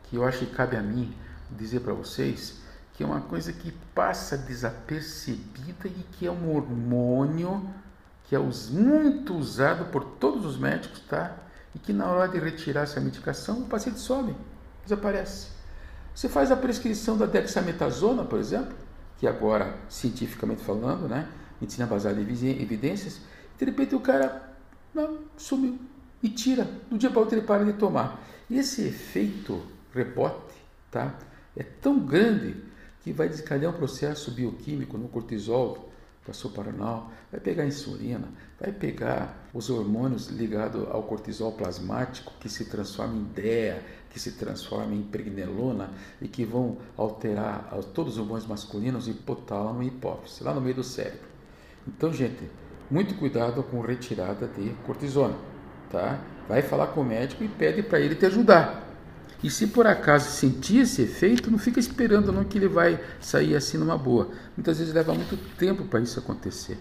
que 0.04 0.16
eu 0.16 0.26
acho 0.26 0.40
que 0.40 0.48
cabe 0.48 0.76
a 0.76 0.82
mim 0.82 1.16
dizer 1.52 1.82
para 1.82 1.94
vocês 1.94 2.60
que 2.94 3.04
é 3.04 3.06
uma 3.06 3.22
coisa 3.22 3.54
que 3.54 3.72
passa 3.94 4.38
desapercebida 4.38 5.88
e 5.88 6.06
que 6.12 6.26
é 6.26 6.32
um 6.32 6.54
hormônio 6.56 7.64
que 8.26 8.36
é 8.36 8.40
muito 8.40 9.36
usado 9.36 9.86
por 9.86 10.04
todos 10.04 10.46
os 10.46 10.58
médicos, 10.58 11.00
tá? 11.08 11.36
E 11.74 11.80
que 11.80 11.94
na 11.94 12.08
hora 12.08 12.28
de 12.28 12.40
retirar 12.40 12.82
essa 12.82 13.00
medicação 13.00 13.60
o 13.60 13.66
paciente 13.66 14.00
some, 14.00 14.36
desaparece. 14.84 15.48
Você 16.14 16.28
faz 16.28 16.52
a 16.52 16.56
prescrição 16.56 17.18
da 17.18 17.26
dexametasona, 17.26 18.26
por 18.26 18.40
exemplo, 18.40 18.76
que 19.20 19.28
agora, 19.28 19.78
cientificamente 19.90 20.64
falando, 20.64 21.08
né, 21.08 21.30
medicina 21.60 21.86
baseada 21.86 22.20
em 22.20 22.62
evidências, 22.62 23.20
de 23.58 23.66
repente 23.66 23.94
o 23.94 24.00
cara 24.00 24.54
não, 24.94 25.20
sumiu 25.38 25.78
e 26.24 26.30
tira, 26.30 26.68
do 26.90 26.98
dia 26.98 27.10
para 27.10 27.20
outro 27.20 27.38
ele 27.38 27.46
para 27.46 27.66
de 27.66 27.74
tomar. 27.74 28.24
E 28.50 28.58
esse 28.58 28.82
efeito 28.82 29.62
rebote 29.94 30.56
tá, 30.90 31.18
é 31.56 31.64
tão 31.64 32.00
grande 32.00 32.56
que 33.02 33.12
vai 33.12 33.28
desencadear 33.28 33.74
um 33.74 33.78
processo 33.78 34.32
bioquímico 34.32 34.98
no 34.98 35.08
cortisol 35.08 35.89
para 36.24 36.34
suprarenal, 36.34 37.12
vai 37.32 37.40
pegar 37.40 37.66
insulina, 37.66 38.28
vai 38.60 38.72
pegar 38.72 39.48
os 39.54 39.70
hormônios 39.70 40.28
ligados 40.28 40.88
ao 40.90 41.04
cortisol 41.04 41.54
plasmático 41.54 42.34
que 42.40 42.50
se 42.50 42.66
transforma 42.66 43.16
em 43.16 43.24
DEA, 43.24 43.82
que 44.10 44.20
se 44.20 44.34
transforma 44.34 44.94
em 44.94 45.02
pregnelona 45.02 45.92
e 46.22 46.28
que 46.28 46.44
vão 46.44 46.78
alterar 46.98 47.70
todos 47.94 48.14
os 48.14 48.20
hormônios 48.20 48.48
masculinos, 48.48 49.08
hipotálamo 49.08 49.82
e 49.84 49.88
hipófise, 49.88 50.44
lá 50.44 50.54
no 50.54 50.62
meio 50.62 50.76
do 50.76 50.84
cérebro. 50.84 51.28
Então, 51.88 52.12
gente, 52.12 52.50
muito 52.90 53.16
cuidado 53.16 53.64
com 53.64 53.80
retirada 53.82 54.48
de 54.48 54.70
cortisona, 54.86 55.36
tá? 55.92 56.20
Vai 56.48 56.62
falar 56.62 56.88
com 56.88 57.02
o 57.02 57.06
médico 57.06 57.44
e 57.44 57.48
pede 57.48 57.84
para 57.84 58.00
ele 58.00 58.16
te 58.16 58.26
ajudar. 58.26 58.89
E 59.42 59.50
se 59.50 59.68
por 59.68 59.88
acaso 59.88 60.30
sentir 60.30 60.80
esse 60.80 61.02
efeito, 61.02 61.50
não 61.50 61.58
fica 61.58 61.80
esperando 61.80 62.32
não 62.32 62.44
que 62.44 62.58
ele 62.58 62.68
vai 62.68 63.02
sair 63.22 63.56
assim 63.56 63.78
numa 63.78 63.98
boa. 63.98 64.30
Muitas 64.56 64.80
vezes 64.80 64.94
leva 64.94 65.14
muito 65.14 65.38
tempo 65.56 65.86
para 65.86 66.02
isso 66.02 66.20
acontecer. 66.20 66.78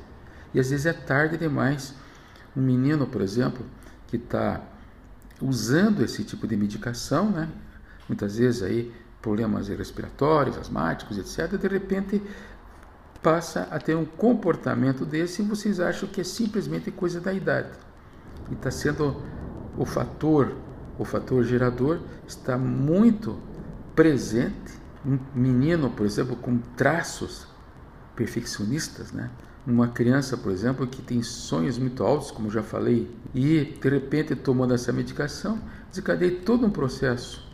E 0.52 0.58
às 0.58 0.70
vezes 0.70 0.86
é 0.86 0.92
tarde 0.92 1.36
demais. 1.36 1.94
Um 2.56 2.60
menino, 2.60 3.06
por 3.06 3.20
exemplo, 3.20 3.64
que 4.08 4.16
está 4.16 4.60
usando 5.40 6.02
esse 6.02 6.24
tipo 6.24 6.48
de 6.48 6.56
medicação, 6.56 7.30
né? 7.30 7.48
muitas 8.08 8.38
vezes 8.38 8.62
aí 8.62 8.92
problemas 9.22 9.68
respiratórios, 9.68 10.56
asmáticos, 10.56 11.18
etc., 11.18 11.56
de 11.56 11.68
repente 11.68 12.22
passa 13.22 13.68
a 13.70 13.78
ter 13.78 13.96
um 13.96 14.04
comportamento 14.04 15.04
desse 15.04 15.42
e 15.42 15.44
vocês 15.44 15.80
acham 15.80 16.08
que 16.08 16.20
é 16.20 16.24
simplesmente 16.24 16.90
coisa 16.90 17.20
da 17.20 17.32
idade. 17.32 17.70
E 18.50 18.54
está 18.54 18.70
sendo 18.70 19.22
o 19.76 19.84
fator 19.84 20.56
o 20.98 21.04
fator 21.04 21.44
gerador 21.44 22.00
está 22.26 22.58
muito 22.58 23.38
presente. 23.94 24.78
Um 25.06 25.18
menino, 25.34 25.90
por 25.90 26.04
exemplo, 26.04 26.36
com 26.36 26.58
traços 26.76 27.46
perfeccionistas, 28.16 29.12
né? 29.12 29.30
Uma 29.64 29.88
criança, 29.88 30.36
por 30.36 30.50
exemplo, 30.50 30.86
que 30.86 31.00
tem 31.00 31.22
sonhos 31.22 31.78
muito 31.78 32.02
altos, 32.02 32.30
como 32.30 32.50
já 32.50 32.62
falei, 32.62 33.14
e 33.34 33.76
de 33.80 33.88
repente 33.88 34.34
tomando 34.34 34.74
essa 34.74 34.92
medicação, 34.92 35.60
desencadeia 35.90 36.40
todo 36.40 36.66
um 36.66 36.70
processo 36.70 37.46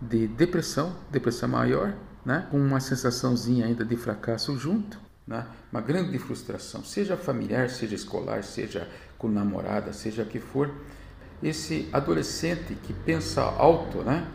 de 0.00 0.26
depressão, 0.26 0.94
depressão 1.10 1.48
maior, 1.48 1.94
né? 2.24 2.46
com 2.50 2.58
uma 2.58 2.80
sensaçãozinha 2.80 3.66
ainda 3.66 3.84
de 3.84 3.96
fracasso 3.96 4.58
junto, 4.58 4.98
né? 5.26 5.46
uma 5.70 5.80
grande 5.80 6.18
frustração, 6.18 6.84
seja 6.84 7.16
familiar, 7.16 7.70
seja 7.70 7.94
escolar, 7.94 8.42
seja 8.42 8.88
com 9.16 9.28
namorada, 9.28 9.92
seja 9.92 10.24
que 10.24 10.40
for, 10.40 10.70
esse 11.42 11.88
adolescente 11.92 12.74
que 12.74 12.92
pensa 12.92 13.42
alto, 13.42 13.98
né? 13.98 14.28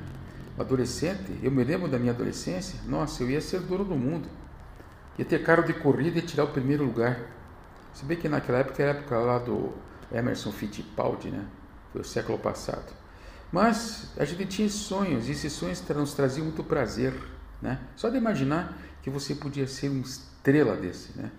Adolescente, 0.57 1.39
eu 1.41 1.51
me 1.51 1.63
lembro 1.63 1.87
da 1.87 1.99
minha 1.99 2.11
adolescência, 2.11 2.79
nossa, 2.87 3.23
eu 3.23 3.29
ia 3.29 3.39
ser 3.39 3.61
dono 3.61 3.85
do 3.85 3.95
mundo. 3.95 4.27
Ia 5.17 5.25
ter 5.25 5.43
carro 5.43 5.63
de 5.63 5.73
corrida 5.73 6.19
e 6.19 6.21
tirar 6.21 6.43
o 6.43 6.47
primeiro 6.47 6.83
lugar. 6.83 7.19
Se 7.93 8.05
bem 8.05 8.17
que 8.17 8.27
naquela 8.27 8.59
época 8.59 8.81
era 8.81 8.91
a 8.91 8.95
época 8.95 9.17
lá 9.17 9.39
do 9.39 9.73
Emerson 10.11 10.51
Fittipaldi, 10.51 11.29
né? 11.29 11.45
Foi 11.91 12.01
o 12.01 12.03
século 12.03 12.37
passado. 12.37 12.93
Mas 13.51 14.11
a 14.17 14.25
gente 14.25 14.45
tinha 14.45 14.69
sonhos 14.69 15.27
e 15.27 15.31
esses 15.31 15.53
sonhos 15.53 15.81
nos 15.89 16.13
traziam 16.13 16.45
muito 16.45 16.63
prazer, 16.63 17.13
né? 17.61 17.79
Só 17.95 18.09
de 18.09 18.17
imaginar 18.17 18.77
que 19.01 19.09
você 19.09 19.33
podia 19.33 19.67
ser 19.67 19.89
uma 19.89 20.01
estrela 20.01 20.75
desse, 20.75 21.17
né? 21.17 21.31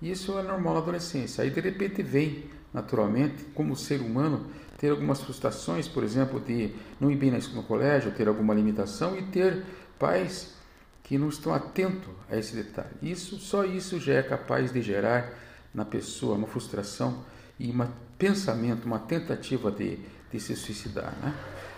E 0.00 0.10
isso 0.10 0.38
é 0.38 0.42
normal 0.42 0.74
na 0.74 0.80
adolescência. 0.80 1.44
Aí 1.44 1.50
de 1.50 1.60
repente 1.60 2.02
vem, 2.02 2.50
naturalmente, 2.72 3.44
como 3.54 3.76
ser 3.76 4.00
humano, 4.00 4.46
ter 4.78 4.90
algumas 4.90 5.20
frustrações, 5.20 5.88
por 5.88 6.04
exemplo, 6.04 6.40
de 6.40 6.72
não 7.00 7.10
ir 7.10 7.16
bem 7.16 7.32
no 7.52 7.62
colégio, 7.64 8.12
ter 8.12 8.28
alguma 8.28 8.54
limitação 8.54 9.18
e 9.18 9.22
ter 9.22 9.64
pais 9.98 10.54
que 11.02 11.18
não 11.18 11.28
estão 11.28 11.52
atentos 11.52 12.08
a 12.30 12.36
esse 12.36 12.54
detalhe. 12.54 12.94
Isso, 13.02 13.38
só 13.38 13.64
isso 13.64 13.98
já 13.98 14.14
é 14.14 14.22
capaz 14.22 14.72
de 14.72 14.80
gerar 14.80 15.32
na 15.74 15.84
pessoa 15.84 16.36
uma 16.36 16.46
frustração 16.46 17.24
e 17.58 17.70
um 17.70 17.88
pensamento, 18.16 18.84
uma 18.84 19.00
tentativa 19.00 19.70
de, 19.70 19.98
de 20.30 20.38
se 20.38 20.54
suicidar. 20.54 21.12
Né? 21.22 21.34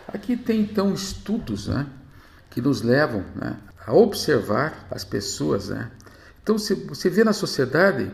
Aqui 0.07 0.37
tem 0.37 0.61
então 0.61 0.93
estudos 0.93 1.69
né, 1.69 1.87
que 2.51 2.61
nos 2.61 2.83
levam 2.83 3.25
né, 3.35 3.57
a 3.87 3.95
observar 3.95 4.87
as 4.91 5.05
pessoas. 5.05 5.71
Né? 5.71 5.91
Então, 6.43 6.59
se 6.59 6.75
você 6.75 7.09
vê 7.09 7.25
na 7.25 7.33
sociedade, 7.33 8.11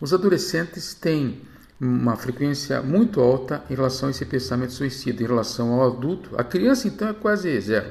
os 0.00 0.14
adolescentes 0.14 0.94
têm 0.94 1.42
uma 1.82 2.14
frequência 2.14 2.80
muito 2.80 3.20
alta 3.20 3.64
em 3.68 3.74
relação 3.74 4.06
a 4.06 4.10
esse 4.12 4.24
pensamento 4.24 4.72
suicida, 4.72 5.20
em 5.20 5.26
relação 5.26 5.72
ao 5.72 5.92
adulto. 5.92 6.30
A 6.38 6.44
criança, 6.44 6.86
então, 6.86 7.08
é 7.08 7.12
quase 7.12 7.60
zero. 7.60 7.90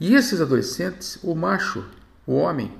E 0.00 0.14
esses 0.14 0.40
adolescentes, 0.40 1.18
o 1.22 1.34
macho, 1.34 1.84
o 2.26 2.32
homem, 2.32 2.72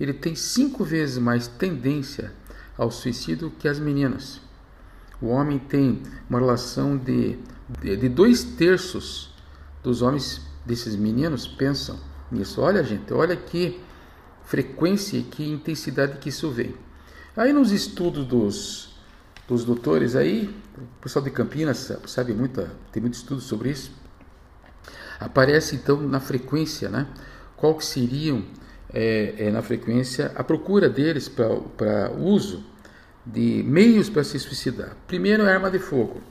ele 0.00 0.12
tem 0.12 0.34
cinco 0.34 0.82
vezes 0.82 1.18
mais 1.18 1.46
tendência 1.46 2.32
ao 2.76 2.90
suicídio 2.90 3.52
que 3.56 3.68
as 3.68 3.78
meninas. 3.78 4.40
O 5.22 5.28
homem 5.28 5.60
tem 5.60 6.02
uma 6.28 6.40
relação 6.40 6.96
de, 6.96 7.38
de, 7.80 7.96
de 7.96 8.08
dois 8.08 8.42
terços 8.42 9.32
dos 9.84 10.02
homens, 10.02 10.40
desses 10.66 10.96
meninos, 10.96 11.46
pensam 11.46 11.96
nisso. 12.28 12.60
Olha, 12.60 12.82
gente, 12.82 13.14
olha 13.14 13.36
que 13.36 13.80
frequência 14.44 15.16
e 15.16 15.22
que 15.22 15.48
intensidade 15.48 16.18
que 16.18 16.30
isso 16.30 16.50
vem. 16.50 16.74
Aí 17.36 17.52
nos 17.52 17.70
estudos 17.70 18.26
dos 18.26 18.93
dos 19.46 19.64
doutores 19.64 20.16
aí, 20.16 20.54
o 20.76 21.02
pessoal 21.02 21.24
de 21.24 21.30
Campinas 21.30 21.92
sabe 22.06 22.32
muito, 22.32 22.68
tem 22.90 23.00
muito 23.00 23.14
estudo 23.14 23.40
sobre 23.40 23.70
isso. 23.70 23.92
Aparece 25.20 25.76
então 25.76 26.00
na 26.00 26.20
frequência, 26.20 26.88
né? 26.88 27.06
Qual 27.56 27.74
que 27.76 27.84
seriam 27.84 28.44
é, 28.92 29.34
é, 29.38 29.50
na 29.50 29.62
frequência 29.62 30.32
a 30.34 30.44
procura 30.44 30.88
deles 30.88 31.28
para 31.28 32.12
uso 32.16 32.64
de 33.26 33.62
meios 33.64 34.08
para 34.08 34.22
se 34.22 34.38
suicidar. 34.38 34.96
Primeiro, 35.06 35.44
a 35.44 35.50
arma 35.50 35.70
de 35.70 35.78
fogo. 35.78 36.22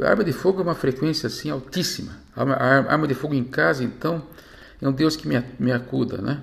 A 0.00 0.08
arma 0.08 0.24
de 0.24 0.32
fogo 0.32 0.60
é 0.60 0.62
uma 0.62 0.74
frequência 0.74 1.28
assim 1.28 1.50
altíssima. 1.50 2.18
A 2.34 2.42
arma 2.92 3.06
de 3.06 3.14
fogo 3.14 3.34
em 3.34 3.44
casa, 3.44 3.84
então, 3.84 4.26
é 4.82 4.88
um 4.88 4.92
Deus 4.92 5.14
que 5.14 5.28
me, 5.28 5.42
me 5.58 5.72
acuda, 5.72 6.18
né? 6.18 6.42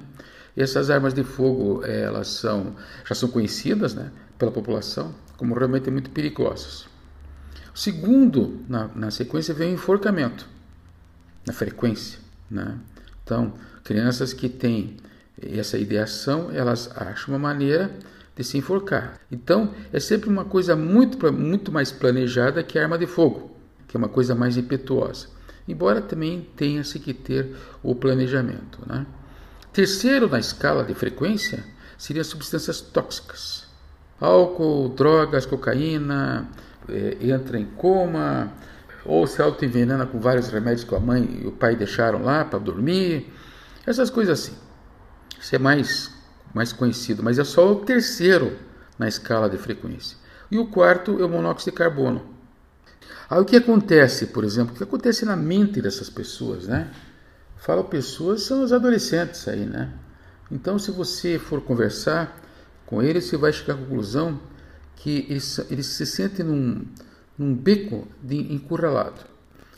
E 0.55 0.61
essas 0.61 0.89
armas 0.89 1.13
de 1.13 1.23
fogo, 1.23 1.83
elas 1.83 2.27
são 2.27 2.75
já 3.05 3.13
são 3.13 3.29
conhecidas, 3.29 3.93
né, 3.93 4.11
pela 4.37 4.51
população 4.51 5.13
como 5.41 5.55
realmente 5.55 5.89
muito 5.89 6.12
perigosos. 6.12 6.88
O 7.74 7.79
segundo, 7.79 8.63
na, 8.69 8.89
na 8.89 9.10
sequência, 9.10 9.55
vem 9.55 9.71
o 9.71 9.74
enforcamento, 9.74 10.48
na 11.48 11.51
frequência. 11.51 12.19
Né? 12.48 12.77
Então, 13.24 13.51
crianças 13.83 14.33
que 14.33 14.48
têm 14.48 14.98
essa 15.41 15.79
ideação, 15.79 16.51
elas 16.51 16.91
acham 16.95 17.33
uma 17.33 17.39
maneira 17.39 17.91
de 18.36 18.43
se 18.43 18.55
enforcar. 18.55 19.19
Então, 19.31 19.74
é 19.91 20.00
sempre 20.00 20.29
uma 20.29 20.45
coisa 20.45 20.75
muito, 20.75 21.33
muito 21.33 21.71
mais 21.71 21.91
planejada 21.91 22.62
que 22.62 22.77
a 22.77 22.83
arma 22.83 23.00
de 23.00 23.07
fogo, 23.07 23.57
que 23.88 23.98
é 23.98 24.00
uma 24.00 24.10
coisa 24.10 24.36
mais 24.36 24.57
impetuosa. 24.57 25.27
Embora 25.67 26.01
também 26.01 26.48
tenha-se 26.55 27.00
que 27.00 27.15
ter 27.15 27.55
o 27.81 27.95
planejamento. 27.95 28.79
Né? 28.86 29.07
Terceiro 29.74 30.29
na 30.29 30.38
escala 30.38 30.83
de 30.83 30.93
frequência 30.93 31.63
seriam 31.98 32.24
substâncias 32.24 32.79
tóxicas 32.79 33.70
álcool, 34.21 34.89
drogas, 34.89 35.45
cocaína, 35.45 36.47
é, 36.87 37.17
entra 37.19 37.59
em 37.59 37.65
coma, 37.65 38.53
ou 39.03 39.25
se 39.25 39.41
auto-envenena 39.41 40.05
com 40.05 40.19
vários 40.19 40.49
remédios 40.49 40.83
que 40.83 40.95
a 40.95 40.99
mãe 40.99 41.41
e 41.43 41.47
o 41.47 41.51
pai 41.51 41.75
deixaram 41.75 42.23
lá 42.23 42.45
para 42.45 42.59
dormir, 42.59 43.33
essas 43.85 44.11
coisas 44.11 44.39
assim. 44.39 44.55
Isso 45.39 45.55
é 45.55 45.59
mais, 45.59 46.11
mais 46.53 46.71
conhecido, 46.71 47.23
mas 47.23 47.39
é 47.39 47.43
só 47.43 47.71
o 47.71 47.77
terceiro 47.77 48.57
na 48.97 49.07
escala 49.07 49.49
de 49.49 49.57
frequência. 49.57 50.15
E 50.51 50.59
o 50.59 50.67
quarto 50.67 51.19
é 51.19 51.25
o 51.25 51.29
monóxido 51.29 51.71
de 51.71 51.77
carbono. 51.77 52.21
Aí 53.27 53.39
o 53.39 53.45
que 53.45 53.55
acontece, 53.55 54.27
por 54.27 54.43
exemplo, 54.43 54.75
o 54.75 54.77
que 54.77 54.83
acontece 54.83 55.25
na 55.25 55.35
mente 55.35 55.81
dessas 55.81 56.09
pessoas, 56.09 56.67
né? 56.67 56.91
Falo 57.57 57.85
pessoas, 57.85 58.43
são 58.43 58.63
os 58.63 58.73
adolescentes 58.73 59.47
aí, 59.47 59.65
né? 59.65 59.93
Então, 60.51 60.77
se 60.77 60.91
você 60.91 61.39
for 61.39 61.61
conversar, 61.61 62.40
com 62.91 63.01
eles, 63.01 63.24
você 63.24 63.38
vai 63.38 63.53
chegar 63.53 63.75
à 63.75 63.77
conclusão 63.77 64.38
que 64.98 65.25
eles, 65.29 65.57
eles 65.71 65.86
se 65.86 66.05
sentem 66.05 66.45
num, 66.45 66.86
num 67.38 67.55
beco 67.55 68.05
de 68.21 68.53
encurralado, 68.53 69.21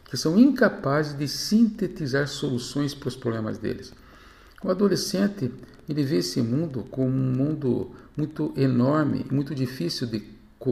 que 0.09 0.17
são 0.17 0.37
incapazes 0.39 1.15
de 1.15 1.27
sintetizar 1.27 2.27
soluções 2.27 2.95
para 2.95 3.09
os 3.09 3.15
problemas 3.15 3.59
deles. 3.59 3.93
O 4.63 4.71
adolescente 4.71 5.51
ele 5.87 6.03
vê 6.03 6.17
esse 6.17 6.41
mundo 6.41 6.87
como 6.89 7.07
um 7.07 7.33
mundo 7.35 7.91
muito 8.17 8.51
enorme, 8.57 9.27
muito 9.31 9.53
difícil 9.53 10.07
de, 10.07 10.23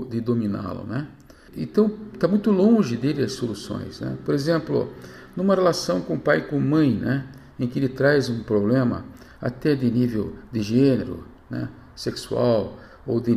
de 0.10 0.20
dominá-lo, 0.20 0.84
né? 0.84 1.08
Então 1.56 1.94
está 2.12 2.28
muito 2.28 2.50
longe 2.50 2.98
dele 2.98 3.22
as 3.22 3.34
soluções, 3.34 4.00
né? 4.00 4.18
Por 4.26 4.34
exemplo, 4.34 4.92
numa 5.36 5.54
relação 5.54 6.02
com 6.02 6.18
pai 6.18 6.40
e 6.40 6.42
com 6.44 6.60
mãe, 6.60 6.92
né? 6.92 7.28
Em 7.60 7.68
que 7.68 7.78
ele 7.78 7.90
traz 7.90 8.30
um 8.30 8.42
problema 8.42 9.06
até 9.40 9.76
de 9.76 9.92
nível 9.92 10.34
de 10.52 10.64
gênero, 10.64 11.24
né? 11.48 11.70
Sexual 11.96 12.78
ou 13.06 13.20
de 13.20 13.36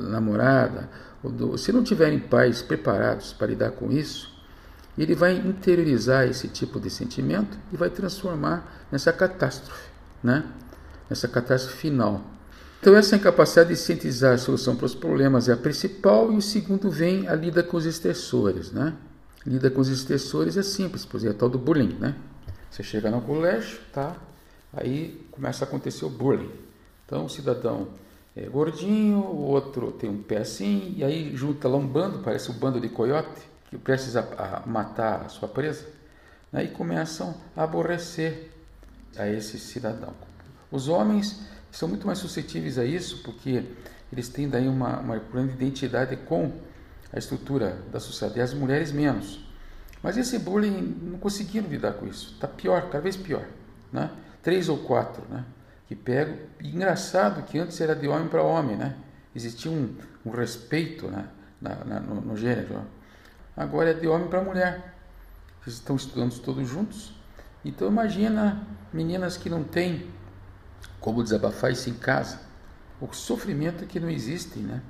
namorada, 0.00 0.88
ou 1.22 1.30
do, 1.30 1.58
se 1.58 1.72
não 1.72 1.82
tiverem 1.82 2.18
pais 2.18 2.62
preparados 2.62 3.32
para 3.32 3.46
lidar 3.46 3.70
com 3.72 3.90
isso, 3.90 4.34
ele 4.98 5.14
vai 5.14 5.36
interiorizar 5.36 6.26
esse 6.26 6.48
tipo 6.48 6.80
de 6.80 6.88
sentimento 6.88 7.58
e 7.72 7.76
vai 7.76 7.90
transformar 7.90 8.86
nessa 8.90 9.12
catástrofe, 9.12 9.90
né? 10.22 10.44
nessa 11.08 11.28
catástrofe 11.28 11.76
final. 11.76 12.22
Então, 12.80 12.94
essa 12.94 13.16
incapacidade 13.16 13.70
de 13.70 13.76
sintetizar 13.76 14.34
a 14.34 14.38
solução 14.38 14.76
para 14.76 14.86
os 14.86 14.94
problemas 14.94 15.48
é 15.48 15.52
a 15.52 15.56
principal, 15.56 16.32
e 16.32 16.36
o 16.36 16.42
segundo 16.42 16.90
vem 16.90 17.26
a 17.28 17.34
lida 17.34 17.62
com 17.62 17.76
os 17.76 17.84
estressores. 17.84 18.70
Né? 18.70 18.94
Lida 19.44 19.70
com 19.70 19.80
os 19.80 19.88
estressores 19.88 20.56
é 20.56 20.62
simples, 20.62 21.06
exemplo, 21.14 21.36
é 21.36 21.38
tal 21.38 21.48
do 21.48 21.58
bullying. 21.58 21.96
Né? 21.98 22.14
Você 22.70 22.82
chega 22.82 23.10
no 23.10 23.20
colégio, 23.22 23.78
tá? 23.92 24.14
aí 24.72 25.26
começa 25.30 25.64
a 25.64 25.68
acontecer 25.68 26.04
o 26.04 26.10
bullying. 26.10 26.50
Então, 27.06 27.24
o 27.24 27.28
cidadão 27.30 27.88
é 28.36 28.42
gordinho, 28.42 29.18
o 29.18 29.46
outro 29.46 29.92
tem 29.92 30.10
um 30.10 30.22
pé 30.22 30.38
assim, 30.38 30.92
e 30.96 31.04
aí 31.04 31.34
junta 31.34 31.68
lá 31.68 31.76
um 31.76 31.86
bando, 31.86 32.18
parece 32.18 32.50
um 32.50 32.54
bando 32.54 32.80
de 32.80 32.88
coiote, 32.88 33.40
que 33.70 33.78
precisa 33.78 34.28
matar 34.66 35.22
a 35.22 35.28
sua 35.28 35.48
presa, 35.48 35.86
né? 36.52 36.64
e 36.64 36.68
começam 36.68 37.34
a 37.56 37.62
aborrecer 37.62 38.50
a 39.16 39.28
esse 39.28 39.58
cidadão. 39.58 40.12
Os 40.70 40.88
homens 40.88 41.40
são 41.70 41.88
muito 41.88 42.06
mais 42.06 42.18
suscetíveis 42.18 42.76
a 42.76 42.84
isso, 42.84 43.22
porque 43.22 43.64
eles 44.12 44.28
têm 44.28 44.48
daí 44.48 44.68
uma, 44.68 44.98
uma 44.98 45.16
grande 45.16 45.54
identidade 45.54 46.16
com 46.16 46.52
a 47.12 47.18
estrutura 47.18 47.78
da 47.92 48.00
sociedade, 48.00 48.40
e 48.40 48.42
as 48.42 48.52
mulheres 48.52 48.92
menos. 48.92 49.46
Mas 50.02 50.16
esse 50.16 50.38
bullying 50.38 50.98
não 51.02 51.18
conseguiram 51.18 51.68
lidar 51.68 51.94
com 51.94 52.06
isso, 52.06 52.34
está 52.34 52.46
pior, 52.46 52.82
cada 52.82 53.00
vez 53.00 53.16
pior. 53.16 53.46
Né? 53.92 54.10
Três 54.42 54.68
ou 54.68 54.78
quatro, 54.78 55.22
né? 55.30 55.44
Que 55.86 55.94
pegam. 55.94 56.36
engraçado 56.62 57.42
que 57.44 57.58
antes 57.58 57.80
era 57.80 57.94
de 57.94 58.08
homem 58.08 58.28
para 58.28 58.42
homem, 58.42 58.76
né? 58.76 58.96
existia 59.34 59.70
um, 59.70 59.94
um 60.24 60.30
respeito 60.30 61.08
né? 61.08 61.28
na, 61.60 61.84
na, 61.84 62.00
no, 62.00 62.20
no 62.20 62.36
gênero. 62.36 62.82
Agora 63.56 63.90
é 63.90 63.94
de 63.94 64.06
homem 64.06 64.28
para 64.28 64.42
mulher. 64.42 64.94
Eles 65.62 65.74
estão 65.74 65.96
estudando 65.96 66.38
todos 66.40 66.68
juntos. 66.68 67.14
Então 67.64 67.88
imagina 67.88 68.66
meninas 68.92 69.36
que 69.36 69.50
não 69.50 69.64
têm 69.64 70.08
como 71.00 71.22
desabafar 71.22 71.72
isso 71.72 71.90
em 71.90 71.94
casa. 71.94 72.40
O 73.00 73.12
sofrimento 73.12 73.84
que 73.86 74.00
não 74.00 74.08
existe, 74.08 74.58
né? 74.58 74.80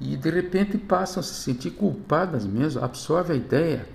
E 0.00 0.16
de 0.16 0.30
repente 0.30 0.78
passam 0.78 1.20
a 1.20 1.22
se 1.22 1.34
sentir 1.34 1.72
culpadas 1.72 2.46
mesmo, 2.46 2.82
absorve 2.82 3.34
a 3.34 3.36
ideia 3.36 3.86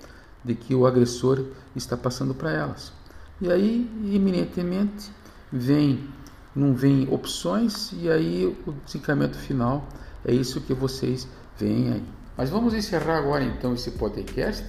de 0.44 0.54
que 0.54 0.74
o 0.74 0.86
agressor 0.86 1.46
está 1.74 1.96
passando 1.96 2.32
para 2.32 2.52
elas. 2.52 2.92
E 3.40 3.50
aí, 3.50 3.90
iminentemente, 4.04 5.10
vem, 5.52 6.08
não 6.56 6.74
vem 6.74 7.06
opções, 7.12 7.92
e 7.92 8.10
aí 8.10 8.46
o 8.66 8.72
desencaminhamento 8.84 9.38
final 9.38 9.86
é 10.24 10.32
isso 10.32 10.60
que 10.62 10.72
vocês 10.72 11.28
veem 11.58 11.92
aí. 11.92 12.04
Mas 12.36 12.50
vamos 12.50 12.74
encerrar 12.74 13.18
agora 13.18 13.44
então 13.44 13.74
esse 13.74 13.90
podcast 13.92 14.64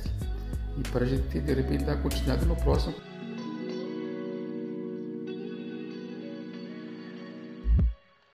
e 0.78 0.90
para 0.90 1.06
a 1.06 1.08
gente 1.08 1.40
de 1.40 1.54
repente 1.54 1.86
dar 1.86 1.98
continuidade 1.98 2.46
no 2.46 2.56
próximo. 2.56 3.07